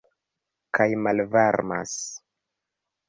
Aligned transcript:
Kaj 0.77 0.87
malvarmas. 1.07 1.95